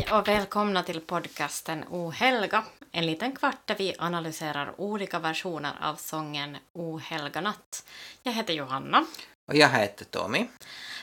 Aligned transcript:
Hej 0.00 0.18
och 0.18 0.28
välkomna 0.28 0.82
till 0.82 1.00
podcasten 1.00 1.84
O 1.90 2.10
helga, 2.10 2.64
en 2.92 3.06
liten 3.06 3.32
kvart 3.32 3.66
där 3.66 3.74
vi 3.74 3.94
analyserar 3.98 4.80
olika 4.80 5.18
versioner 5.18 5.72
av 5.80 5.94
sången 5.94 6.56
O 6.72 6.98
helga 6.98 7.40
natt. 7.40 7.86
Jag 8.22 8.32
heter 8.32 8.54
Johanna. 8.54 9.06
Och 9.48 9.54
jag 9.54 9.68
heter 9.68 10.04
Tommy. 10.04 10.46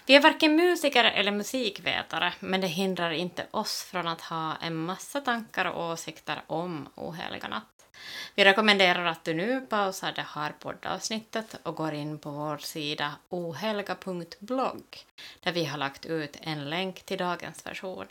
Vi 0.06 0.16
är 0.16 0.21
varken 0.21 0.56
musiker 0.56 1.04
eller 1.04 1.32
musikvetare, 1.32 2.34
men 2.39 2.62
det 2.62 2.68
hindrar 2.68 3.12
inte 3.12 3.46
oss 3.52 3.84
från 3.84 4.07
att 4.07 4.21
ha 4.21 4.56
en 4.56 4.75
massa 4.75 5.21
tankar 5.21 5.66
och 5.66 5.92
åsikter 5.92 6.42
om 6.48 6.89
O 6.96 7.11
helga 7.11 7.48
natt. 7.48 7.88
Vi 8.36 8.46
rekommenderar 8.46 9.06
att 9.06 9.24
du 9.24 9.34
nu 9.34 9.61
pausar 9.61 10.11
det 10.11 10.25
här 10.28 10.54
poddavsnittet 10.60 11.56
och 11.64 11.75
går 11.75 11.93
in 11.93 12.20
på 12.20 12.29
vår 12.29 12.57
sida 12.57 13.14
ohelga.blogg 13.29 15.06
där 15.39 15.52
vi 15.52 15.66
har 15.66 15.78
lagt 15.78 16.06
ut 16.06 16.38
en 16.42 16.70
länk 16.70 17.04
till 17.04 17.18
dagens 17.18 17.66
version. 17.66 18.06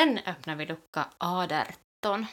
Sen 0.00 0.22
öppnar 0.28 0.58
vi 0.58 0.68
lucka 0.68 1.10
A13. 1.24 2.24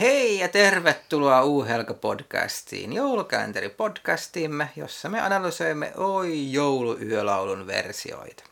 Hei 0.00 0.38
ja 0.38 0.48
tervetuloa 0.48 1.42
Uuhelka-podcastiin, 1.42 2.92
joulukalenteri-podcastimme, 2.92 4.68
jossa 4.76 5.08
me 5.08 5.20
analysoimme 5.20 5.92
Oi 5.96 6.52
jouluyölaulun 6.52 7.66
versioita. 7.66 8.44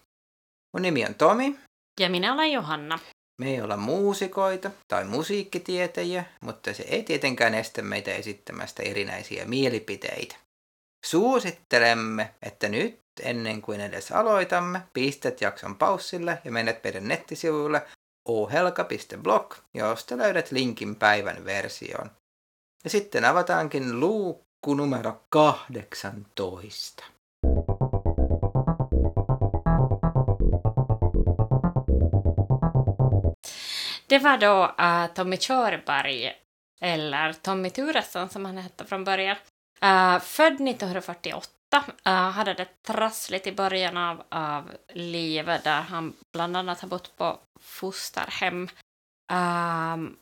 Mun 0.73 0.83
nimi 0.83 1.05
on 1.05 1.15
Tomi. 1.15 1.59
Ja 2.01 2.11
minä 2.11 2.35
olen 2.35 2.53
Johanna. 2.53 2.99
Me 3.41 3.51
ei 3.51 3.61
olla 3.61 3.77
muusikoita 3.77 4.71
tai 4.89 5.05
musiikkitietäjiä, 5.05 6.25
mutta 6.41 6.75
se 6.75 6.83
ei 6.83 7.03
tietenkään 7.03 7.55
estä 7.55 7.83
meitä 7.83 8.15
esittämästä 8.15 8.83
erinäisiä 8.83 9.45
mielipiteitä. 9.45 10.37
Suosittelemme, 11.07 12.35
että 12.43 12.69
nyt 12.69 13.04
ennen 13.21 13.63
kuin 13.63 13.81
edes 13.81 14.13
aloitamme, 14.13 14.83
pistät 14.93 15.41
jakson 15.41 15.77
paussille 15.77 16.39
ja 16.45 16.53
menet 16.53 16.85
meidän 16.85 17.09
nettisivuille 17.09 17.83
ohelka.blog, 18.29 19.55
josta 19.75 20.19
löydät 20.19 20.51
linkin 20.51 20.97
päivän 20.97 21.45
versioon. 21.45 22.11
Ja 22.85 22.91
sitten 22.91 23.25
avataankin 23.25 24.01
luukku 24.01 24.75
numero 24.75 25.21
18. 25.29 27.05
Det 34.09 34.19
var 34.19 34.39
då 34.39 34.65
uh, 34.65 35.15
Tommy 35.15 35.37
Körberg, 35.37 36.33
eller 36.81 37.33
Tommy 37.33 37.71
Turesson 37.71 38.29
som 38.29 38.45
han 38.45 38.59
hette 38.59 38.85
från 38.85 39.05
början. 39.05 39.37
Uh, 39.85 40.21
född 40.21 40.55
1948, 40.55 41.53
uh, 41.79 42.13
hade 42.13 42.55
det 42.55 42.83
trassligt 42.83 43.47
i 43.47 43.53
början 43.53 43.97
av, 43.97 44.23
av 44.29 44.71
livet 44.89 45.65
där 45.65 45.83
han 45.83 46.15
bland 46.33 46.57
annat 46.57 46.81
har 46.81 46.89
bott 46.89 47.17
på 47.17 47.39
fosterhem. 47.61 48.69
Um, 49.33 50.17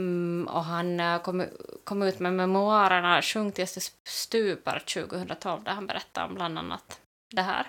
mm, 0.00 0.48
och 0.48 0.64
han 0.64 1.00
äh, 1.00 1.22
kom, 1.22 1.46
kom 1.84 2.02
ut 2.02 2.18
med 2.18 2.32
memoarerna 2.32 3.22
Sjung 3.22 3.52
tills 3.52 3.74
du 3.74 3.80
stupar 4.10 4.78
2012 4.78 5.64
där 5.64 5.72
han 5.72 5.86
berättar 5.86 6.24
om 6.24 6.34
bland 6.34 6.58
annat 6.58 7.00
det 7.34 7.42
här. 7.42 7.66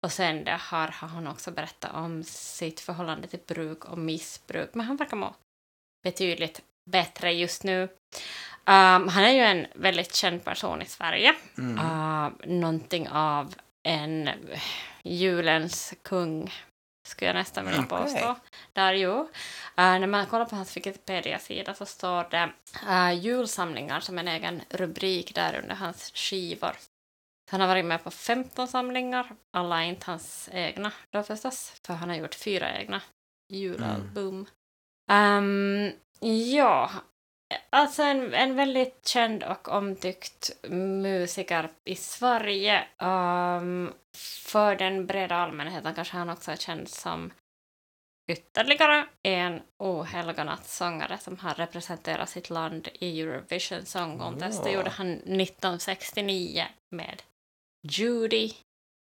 Och 0.00 0.12
sen 0.12 0.44
det 0.44 0.50
här 0.50 0.88
har 0.88 1.08
han 1.08 1.26
också 1.26 1.50
berättat 1.50 1.94
om 1.94 2.24
sitt 2.24 2.80
förhållande 2.80 3.28
till 3.28 3.40
bruk 3.46 3.84
och 3.84 3.98
missbruk, 3.98 4.70
men 4.74 4.86
han 4.86 4.96
verkar 4.96 5.16
må 5.16 5.34
betydligt 6.02 6.62
bättre 6.90 7.32
just 7.32 7.64
nu. 7.64 7.88
Um, 8.66 9.08
han 9.08 9.24
är 9.24 9.32
ju 9.32 9.40
en 9.40 9.66
väldigt 9.74 10.14
känd 10.14 10.44
person 10.44 10.82
i 10.82 10.86
Sverige. 10.86 11.34
Mm. 11.58 11.78
Uh, 11.78 12.32
någonting 12.46 13.08
av 13.08 13.54
en 13.82 14.30
julens 15.02 15.94
kung, 16.02 16.52
skulle 17.06 17.28
jag 17.28 17.34
nästan 17.34 17.66
vilja 17.66 17.80
okay. 17.80 17.98
påstå. 17.98 18.36
Där 18.72 18.92
ju. 18.92 19.10
Uh, 19.10 19.26
när 19.76 20.06
man 20.06 20.26
kollar 20.26 20.44
på 20.44 20.56
hans 20.56 20.76
Wikipedia-sida 20.76 21.74
så 21.74 21.86
står 21.86 22.30
det 22.30 22.52
uh, 22.88 23.14
julsamlingar 23.14 24.00
som 24.00 24.18
en 24.18 24.28
egen 24.28 24.62
rubrik 24.70 25.34
där 25.34 25.60
under 25.62 25.74
hans 25.74 26.12
skivor. 26.14 26.76
Han 27.50 27.60
har 27.60 27.68
varit 27.68 27.84
med 27.84 28.04
på 28.04 28.10
15 28.10 28.68
samlingar, 28.68 29.36
alla 29.52 29.82
är 29.82 29.86
inte 29.86 30.10
hans 30.10 30.48
egna 30.52 30.92
då 31.10 31.22
förstås, 31.22 31.80
för 31.86 31.94
han 31.94 32.08
har 32.08 32.16
gjort 32.16 32.34
fyra 32.34 32.78
egna 32.78 33.00
julalbum. 33.52 34.46
Mm. 35.10 35.44
Um, 35.44 35.92
ja, 36.50 36.90
alltså 37.70 38.02
en, 38.02 38.34
en 38.34 38.56
väldigt 38.56 39.08
känd 39.08 39.42
och 39.42 39.68
omtyckt 39.68 40.50
musiker 40.68 41.70
i 41.84 41.94
Sverige. 41.94 42.84
Um, 42.98 43.92
för 44.44 44.76
den 44.76 45.06
breda 45.06 45.36
allmänheten 45.36 45.94
kanske 45.94 46.16
han 46.16 46.30
också 46.30 46.50
är 46.50 46.56
känd 46.56 46.88
som 46.88 47.32
ytterligare 48.32 49.06
en 49.22 49.62
ohelgonattsångare 49.78 51.18
som 51.18 51.38
har 51.38 51.54
representerat 51.54 52.28
sitt 52.28 52.50
land 52.50 52.88
i 52.92 53.20
Eurovision 53.20 53.86
Song 53.86 54.18
Contest. 54.18 54.64
Det 54.64 54.70
gjorde 54.70 54.90
han 54.90 55.12
1969 55.12 56.64
med 56.90 57.22
Judy, 57.88 58.52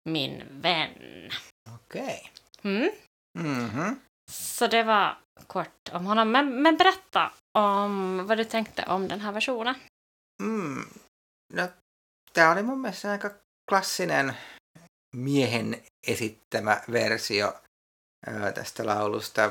min 0.04 0.42
vän. 0.50 1.30
Okej. 1.70 2.30
Okay. 2.58 2.72
Mm. 2.72 2.90
Mm 3.38 3.70
-hmm. 3.70 3.96
Så 4.30 4.66
det 4.66 4.82
var 4.82 5.16
kort 5.46 5.90
om 5.92 6.06
honom. 6.06 6.28
Men, 6.28 6.62
men 6.62 6.76
berätta 6.76 7.32
om 7.58 8.26
vad 8.26 8.38
du 8.38 8.44
tänkte 8.44 8.84
om 8.86 9.08
den 9.08 9.20
här 9.20 9.32
versionen. 9.32 9.74
Mm. 10.42 10.88
No, 11.52 11.68
tämä 12.32 12.52
oli 12.52 12.62
mun 12.62 12.80
mielestä 12.80 13.10
aika 13.10 13.30
klassinen 13.68 14.36
miehen 15.16 15.82
esittämä 16.06 16.80
versio 16.92 17.54
tästä 18.54 18.86
laulusta. 18.86 19.50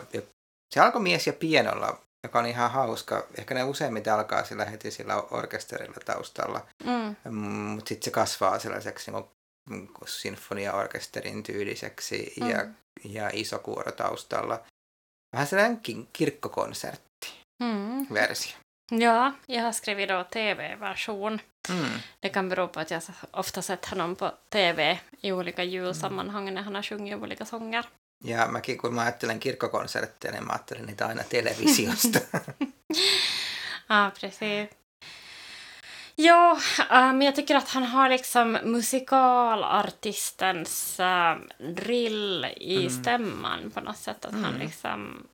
Se 0.73 0.79
alkoi 0.79 1.01
mies 1.01 1.27
ja 1.27 1.33
pienolla, 1.33 1.99
joka 2.23 2.39
on 2.39 2.45
ihan 2.45 2.71
hauska. 2.71 3.27
Ehkä 3.37 3.53
ne 3.53 3.63
useimmiten 3.63 4.13
alkaa 4.13 4.43
sillä 4.43 4.65
heti 4.65 4.91
sillä 4.91 5.15
orkesterilla 5.15 5.97
taustalla. 6.05 6.67
Mm. 6.83 7.35
Mutta 7.35 7.89
sitten 7.89 8.05
se 8.05 8.11
kasvaa 8.11 8.59
sellaiseksi 8.59 9.11
niin 9.69 9.89
sinfoniaorkesterin 10.05 11.43
tyyliseksi 11.43 12.33
mm. 12.41 12.49
ja, 12.49 12.65
ja 13.03 13.29
iso 13.33 13.59
kuoro 13.59 13.91
taustalla. 13.91 14.59
Vähän 15.33 15.47
sellainen 15.47 16.07
kirkkokonsertti 16.13 17.33
mm. 17.63 18.07
versio. 18.13 18.51
Ja, 18.91 19.33
jag 19.47 19.63
har 19.63 19.71
skrivit 19.71 20.09
då 20.09 20.23
tv-version. 20.23 21.41
Mm. 21.69 21.99
Det 22.19 22.29
kan 22.29 22.49
bero 22.49 22.67
på 22.67 22.79
att 22.79 22.91
jag 22.91 23.01
ofta 23.31 23.61
sett 23.61 23.85
honom 23.85 24.15
på 24.15 24.31
tv 24.49 24.99
i 25.21 25.31
olika 25.31 25.63
julsammanhang 25.63 26.43
mm. 26.43 26.53
när 26.53 26.61
han 26.61 26.75
har 26.75 26.81
sjungit 26.81 27.15
olika 27.15 27.45
sånger. 27.45 27.85
Ja 28.25 28.47
mäkin 28.47 28.77
kun 28.77 28.93
mä 28.93 29.01
ajattelen 29.01 29.39
kirkkokonsertteja, 29.39 30.31
niin 30.31 30.45
mä 30.45 30.53
ajattelen 30.53 30.85
niitä 30.85 31.07
aina 31.07 31.23
televisiosta. 31.23 32.19
ja, 33.89 34.11
precis. 34.19 34.69
Ja, 36.15 36.57
men 36.89 37.21
jag 37.21 37.35
tycker 37.35 37.55
att 37.55 37.69
han 37.69 37.83
har 37.83 38.09
liksom 38.09 38.57
musikalartistens 38.63 40.99
uh, 40.99 41.37
drill 41.73 42.45
i 42.57 42.77
mm. 42.77 42.89
stämman 42.89 43.71
på 43.71 43.81
något 43.81 43.97
sätt. 43.97 44.25
Att 44.25 44.33
mm. 44.33 44.43
han 44.43 44.53
liksom 44.53 45.27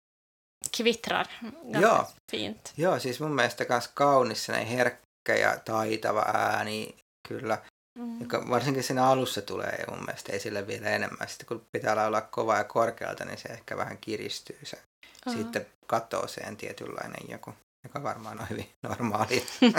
kvittrar 0.71 1.27
ganska 1.63 1.81
Joo. 1.81 2.07
fint. 2.31 2.73
Joo, 2.75 2.99
siis 2.99 3.19
mun 3.19 3.35
mielestä 3.35 3.65
myös 3.69 3.87
kaunis 3.87 4.47
herkkä 4.47 5.35
ja 5.39 5.59
taitava 5.65 6.21
ääni 6.21 6.95
kyllä. 7.27 7.57
Mm. 7.99 8.21
Joka 8.21 8.49
varsinkin 8.49 8.83
siinä 8.83 9.07
alussa 9.07 9.41
tulee 9.41 9.85
mun 9.89 10.05
mielestä 10.05 10.33
esille 10.33 10.67
vielä 10.67 10.89
enemmän. 10.89 11.27
Sitten 11.27 11.47
kun 11.47 11.65
pitää 11.71 11.95
laulaa 11.95 12.21
kovaa 12.21 12.57
ja 12.57 12.63
korkealta, 12.63 13.25
niin 13.25 13.37
se 13.37 13.49
ehkä 13.49 13.77
vähän 13.77 13.97
kiristyy 13.97 14.59
se. 14.63 14.77
Uh-huh. 14.77 15.37
Sitten 15.37 15.65
katoo 15.87 16.27
sen 16.27 16.57
tietynlainen 16.57 17.29
joku, 17.29 17.53
joka 17.83 18.03
varmaan 18.03 18.39
on 18.39 18.47
hyvin 18.49 18.65
normaali. 18.81 19.43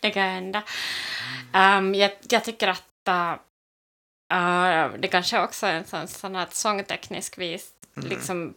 det 0.00 0.10
kan 0.10 0.22
hända. 0.22 0.62
Um, 1.54 1.94
jag, 1.94 2.10
jag 2.28 2.44
tycker 2.44 2.68
att 2.68 3.08
uh, 4.32 4.94
det 4.98 5.08
kanske 5.08 5.40
också 5.40 5.66
är 5.66 5.74
en 5.74 5.84
sån, 5.84 6.08
sån 6.08 6.34
här 6.34 6.48
sångteknisk 6.50 7.38
vis, 7.38 7.70
mm. 7.96 8.08
liksom 8.08 8.54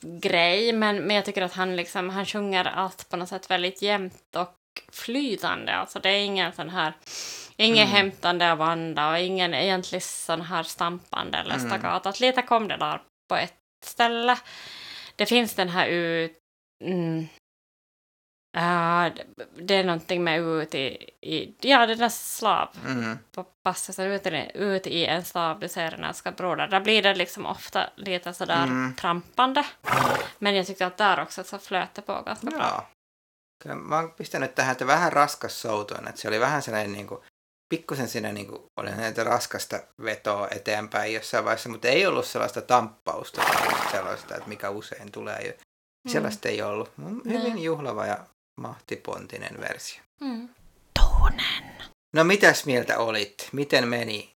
grej, 0.00 0.72
men, 0.72 0.96
men 0.96 1.16
jag 1.16 1.24
tycker 1.24 1.42
att 1.42 1.52
han 1.52 1.76
liksom, 1.76 2.10
han 2.10 2.26
sjunger 2.26 2.64
allt 2.64 3.08
på 3.08 3.16
något 3.16 3.28
sätt 3.28 3.50
väldigt 3.50 3.82
jämnt 3.82 4.36
och 4.36 4.54
flytande. 4.92 5.76
Alltså 5.76 5.98
det 5.98 6.08
är 6.08 6.24
ingen 6.24 6.52
sån 6.52 6.70
här, 6.70 6.92
ingen 7.56 7.86
mm. 7.86 7.96
hämtande 7.96 8.52
av 8.52 8.62
anda 8.62 9.10
och 9.10 9.18
ingen 9.18 9.54
egentlig 9.54 10.02
sån 10.02 10.40
här 10.40 10.62
stampande 10.62 11.38
eller 11.38 11.54
mm. 11.54 11.68
staccato. 11.68 12.08
Att 12.08 12.20
lite 12.20 12.42
kom 12.42 12.68
det 12.68 12.76
där 12.76 13.02
på 13.28 13.36
ett 13.36 13.54
ställe. 13.84 14.38
Det 15.16 15.26
finns 15.26 15.54
den 15.54 15.68
här 15.68 15.86
ut... 15.86 16.38
Mm, 16.84 17.18
uh, 18.56 19.14
det 19.56 19.74
är 19.74 19.84
någonting 19.84 20.24
med 20.24 20.40
ut 20.40 20.74
i, 20.74 21.10
i 21.20 21.54
ja 21.60 21.86
den 21.86 21.98
där 21.98 22.08
slav 22.08 22.68
mm. 22.86 23.18
passet, 23.62 23.98
ut, 23.98 24.26
ut 24.54 24.86
i 24.86 25.06
en 25.06 25.24
slav, 25.24 25.60
du 25.60 25.68
ser 25.68 25.90
den 25.90 26.04
älskade 26.04 26.36
broder. 26.36 26.66
Där 26.66 26.80
blir 26.80 27.02
det 27.02 27.14
liksom 27.14 27.46
ofta 27.46 27.90
lite 27.96 28.34
sådär 28.34 28.62
mm. 28.62 28.94
trampande. 28.94 29.64
Men 30.38 30.54
jag 30.54 30.66
tyckte 30.66 30.86
att 30.86 30.96
där 30.96 31.22
också 31.22 31.44
så 31.44 31.58
flöt 31.58 31.94
det 31.94 32.02
på 32.02 32.22
ganska 32.26 32.48
ja. 32.50 32.56
bra. 32.56 32.86
Kyllä 33.62 33.74
mä 33.74 33.98
oon 33.98 34.10
pistänyt 34.10 34.54
tähän, 34.54 34.72
että 34.72 34.86
vähän 34.86 35.12
raskas 35.12 35.60
soutuin, 35.60 36.08
että 36.08 36.20
se 36.20 36.28
oli 36.28 36.40
vähän 36.40 36.62
sellainen 36.62 36.92
niin 36.92 37.06
kuin 37.06 37.20
pikkusen 37.76 38.08
siinä 38.08 38.32
niin 38.32 38.46
kuin, 38.46 38.62
oli 38.76 38.90
näitä 38.90 39.24
raskasta 39.24 39.80
vetoa 40.04 40.48
eteenpäin 40.50 41.14
jossain 41.14 41.44
vaiheessa, 41.44 41.68
mutta 41.68 41.88
ei 41.88 42.06
ollut 42.06 42.26
sellaista 42.26 42.62
tamppausta 42.62 43.42
tai 43.42 43.90
sellaista, 43.90 44.34
että 44.34 44.48
mikä 44.48 44.70
usein 44.70 45.12
tulee. 45.12 45.58
Mm. 46.04 46.12
Sellaista 46.12 46.48
ei 46.48 46.62
ollut. 46.62 46.92
Hyvin 47.28 47.62
juhlava 47.62 48.06
ja 48.06 48.26
mahtipontinen 48.60 49.60
versio. 49.60 50.02
Mm. 50.20 50.48
Tuunen. 51.00 51.74
No 52.12 52.24
mitäs 52.24 52.66
mieltä 52.66 52.98
olit? 52.98 53.48
Miten 53.52 53.88
meni 53.88 54.30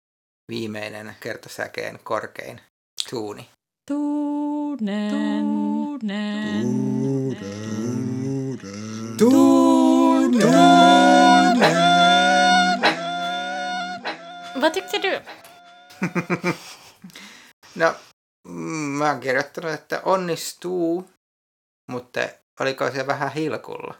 viimeinen 0.50 1.16
kertosäkeen 1.20 1.98
korkein 2.04 2.60
tuuni? 3.10 3.48
Tuunen. 3.90 5.10
Tuunen. 5.10 6.62
Tuunen. 6.62 7.38
Tuunen. 9.18 9.83
no, 17.80 17.94
mä 18.98 19.10
oon 19.10 19.20
kirjoittanut, 19.20 19.72
että 19.72 20.02
onnistuu, 20.04 21.10
mutta 21.90 22.20
oliko 22.60 22.90
se 22.90 23.06
vähän 23.06 23.32
hilkulla? 23.32 23.94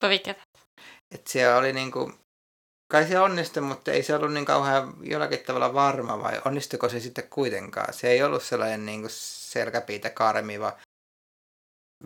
På 0.00 0.08
vilket 0.08 0.38
Että 1.14 1.30
siellä 1.30 1.56
oli 1.56 1.72
niinku, 1.72 2.12
kai 2.92 3.08
se 3.08 3.20
onnistui, 3.20 3.62
mutta 3.62 3.92
ei 3.92 4.02
se 4.02 4.14
ollut 4.14 4.32
niin 4.32 4.44
kauhean 4.44 4.94
jollakin 5.02 5.38
tavalla 5.38 5.74
varma 5.74 6.22
vai 6.22 6.40
onnistuiko 6.44 6.88
se 6.88 7.00
sitten 7.00 7.28
kuitenkaan? 7.28 7.94
Se 7.94 8.10
ei 8.10 8.22
ollut 8.22 8.42
sellainen 8.42 8.86
niinku 8.86 9.08
selkäpiitä 9.10 10.10
karmiva 10.10 10.78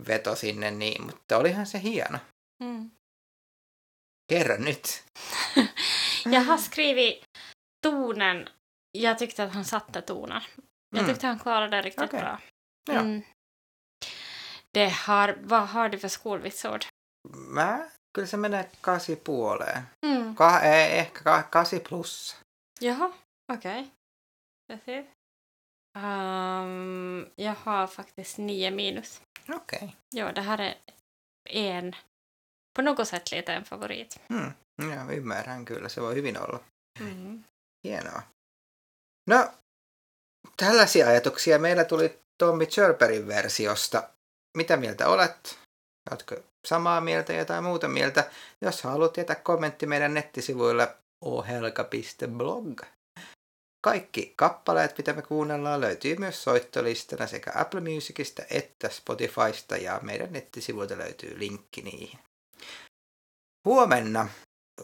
veto 0.08 0.36
sinne 0.36 0.70
niin, 0.70 1.06
mutta 1.06 1.36
olihan 1.36 1.66
se 1.66 1.82
hieno. 1.82 2.18
mm. 2.62 2.90
Kerro 4.28 4.56
nyt. 4.56 5.04
Jag 6.30 6.40
har 6.40 6.58
skrivit 6.58 7.27
tonen. 7.82 8.48
Jag 8.92 9.18
tyckte 9.18 9.44
att 9.44 9.52
han 9.54 9.64
satte 9.64 10.02
tonen. 10.02 10.42
Jag 10.90 10.98
Mm. 11.02 11.10
tyckte 11.10 11.26
han 11.26 11.38
klarade 11.38 11.76
det 11.76 11.82
riktigt 11.82 12.04
Okej. 12.04 12.20
bra. 12.20 12.40
Ja. 12.90 13.00
Mm. 13.00 13.22
Det 14.72 14.88
har, 14.88 15.36
vad 15.42 15.68
har 15.68 15.88
du 15.88 15.98
för 15.98 16.08
skolvitsord? 16.08 16.84
Mä, 17.28 17.88
kyllä 18.14 18.26
se 18.28 18.36
menee 18.36 18.70
kasi 18.80 19.16
puoleen. 19.16 19.82
Mm. 20.06 20.36
Ka, 20.36 20.60
ei, 20.60 20.98
ehkä 20.98 21.22
ka, 21.22 21.42
kasi 21.42 21.80
plus. 21.80 22.36
Jaha, 22.80 23.12
okej. 23.52 23.90
Ser. 24.84 25.06
Um, 25.96 27.26
jag 27.36 27.54
har 27.54 27.86
faktiskt 27.86 28.38
nio 28.38 28.70
minus. 28.70 29.22
Okej. 29.48 29.78
Okay. 29.78 29.90
Ja, 30.10 30.32
det 30.32 30.40
här 30.40 30.58
är 30.60 30.74
en, 31.44 31.94
på 32.76 32.82
något 32.82 33.08
sätt 33.08 33.30
lite 33.32 33.52
en 33.52 33.64
favorit. 33.64 34.20
Hmm. 34.28 34.52
Joo, 34.82 35.12
ymmärrän 35.12 35.64
kyllä. 35.64 35.88
Se 35.88 36.00
voi 36.00 36.14
hyvin 36.14 36.36
olla. 36.36 36.60
Mm. 37.00 37.37
Hienoa. 37.88 38.22
No, 39.26 39.50
tällaisia 40.56 41.08
ajatuksia 41.08 41.58
meillä 41.58 41.84
tuli 41.84 42.18
Tommy 42.38 42.66
Chirperin 42.66 43.28
versiosta. 43.28 44.08
Mitä 44.56 44.76
mieltä 44.76 45.08
olet? 45.08 45.58
Oletko 46.10 46.36
samaa 46.66 47.00
mieltä 47.00 47.32
ja 47.32 47.38
jotain 47.38 47.64
muuta 47.64 47.88
mieltä? 47.88 48.30
Jos 48.60 48.82
haluat 48.82 49.16
jätä 49.16 49.34
kommentti 49.34 49.86
meidän 49.86 50.14
nettisivuilla 50.14 50.94
ohelka.blog. 51.24 52.80
Kaikki 53.84 54.32
kappaleet, 54.36 54.98
mitä 54.98 55.12
me 55.12 55.22
kuunnellaan, 55.22 55.80
löytyy 55.80 56.16
myös 56.16 56.42
soittolistana 56.42 57.26
sekä 57.26 57.52
Apple 57.54 57.80
Musicista 57.80 58.42
että 58.50 58.88
Spotifysta 58.88 59.76
ja 59.76 60.00
meidän 60.02 60.32
nettisivuilta 60.32 60.98
löytyy 60.98 61.38
linkki 61.38 61.82
niihin. 61.82 62.18
Huomenna 63.64 64.28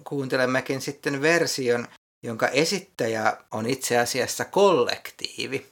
kuuntelemmekin 0.04 0.80
sitten 0.80 1.22
version, 1.22 1.88
jonka 2.24 2.48
esittäjä 2.48 3.36
on 3.50 3.66
itse 3.66 3.98
asiassa 3.98 4.44
kollektiivi 4.44 5.66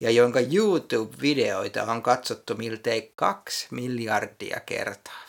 ja 0.00 0.10
jonka 0.10 0.40
YouTube-videoita 0.40 1.90
on 1.90 2.02
katsottu 2.02 2.54
miltei 2.54 3.12
kaksi 3.14 3.68
miljardia 3.70 4.60
kertaa. 4.60 5.22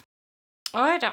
Oj 0.74 1.00
då. 1.02 1.12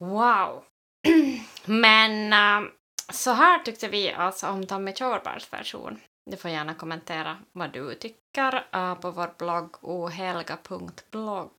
Wow. 0.00 0.62
Men 1.66 2.32
äh, 2.32 2.72
så 3.12 3.32
här 3.32 3.58
tyckte 3.58 3.88
vi 3.88 4.12
alltså 4.12 4.46
om 4.46 4.66
Tommy 4.66 4.92
Körbergs 4.92 5.52
version. 5.52 6.00
Du 6.30 6.36
får 6.36 6.50
gärna 6.50 6.74
kommentera 6.74 7.38
vad 7.52 7.72
du 7.72 7.94
tycker 7.94 8.66
äh, 8.72 8.94
på 8.94 9.10
vår 9.10 9.34
blogg 9.38 9.76
ohelga.blogg. 9.82 11.52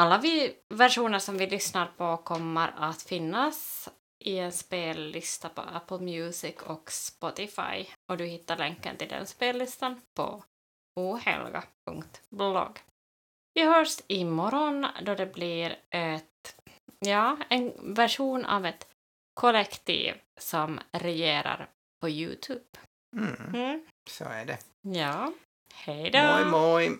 Alla 0.00 0.18
vi 0.18 0.54
versioner 0.74 1.18
som 1.18 1.38
vi 1.38 1.46
lyssnar 1.46 1.86
på 1.96 2.16
kommer 2.16 2.74
att 2.76 3.02
finnas 3.02 3.88
i 4.24 4.38
en 4.38 4.52
spellista 4.52 5.48
på 5.48 5.60
Apple 5.60 5.98
Music 5.98 6.54
och 6.62 6.90
Spotify 6.92 7.86
och 8.10 8.16
du 8.16 8.24
hittar 8.26 8.56
länken 8.56 8.96
till 8.96 9.08
den 9.08 9.26
spellistan 9.26 10.00
på 10.16 10.44
ohelga.blogg. 11.00 12.78
Vi 13.54 13.64
hörs 13.64 13.98
imorgon 14.06 14.86
då 15.02 15.14
det 15.14 15.26
blir 15.26 15.78
ett, 15.90 16.56
ja, 16.98 17.36
en 17.50 17.94
version 17.94 18.44
av 18.44 18.66
ett 18.66 18.88
kollektiv 19.34 20.14
som 20.40 20.80
regerar 20.92 21.68
på 22.00 22.08
Youtube. 22.08 22.64
Mm, 23.16 23.54
Mm. 23.54 23.86
så 24.10 24.24
är 24.24 24.44
det. 24.44 24.58
Ja, 24.82 25.32
hej 25.74 26.10
då! 26.10 26.18
Moi 26.18 26.44
moi! 26.44 26.98